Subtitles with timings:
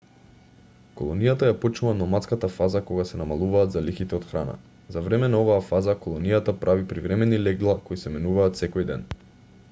[0.99, 4.55] колонијата ја почнува номадската фаза кога се намалуваат залихите од храна
[4.95, 9.05] за време на оваа фаза колонијата прави привремени легла кои се менуваат секој ден